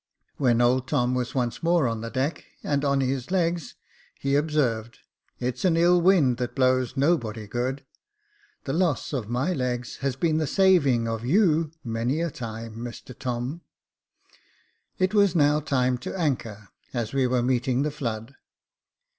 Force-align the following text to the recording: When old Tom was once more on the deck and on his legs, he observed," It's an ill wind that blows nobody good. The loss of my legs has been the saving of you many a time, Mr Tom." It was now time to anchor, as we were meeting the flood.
When 0.37 0.61
old 0.61 0.87
Tom 0.87 1.13
was 1.13 1.35
once 1.35 1.61
more 1.61 1.87
on 1.87 2.01
the 2.01 2.09
deck 2.09 2.45
and 2.63 2.83
on 2.83 3.01
his 3.01 3.29
legs, 3.29 3.75
he 4.15 4.35
observed," 4.35 4.97
It's 5.39 5.63
an 5.63 5.77
ill 5.77 6.01
wind 6.01 6.37
that 6.37 6.55
blows 6.55 6.97
nobody 6.97 7.45
good. 7.45 7.85
The 8.63 8.73
loss 8.73 9.13
of 9.13 9.29
my 9.29 9.53
legs 9.53 9.97
has 9.97 10.15
been 10.15 10.39
the 10.39 10.47
saving 10.47 11.07
of 11.07 11.23
you 11.23 11.69
many 11.83 12.19
a 12.19 12.31
time, 12.31 12.77
Mr 12.77 13.15
Tom." 13.15 13.61
It 14.97 15.13
was 15.13 15.35
now 15.35 15.59
time 15.59 15.99
to 15.99 16.17
anchor, 16.17 16.69
as 16.95 17.13
we 17.13 17.27
were 17.27 17.43
meeting 17.43 17.83
the 17.83 17.91
flood. 17.91 18.33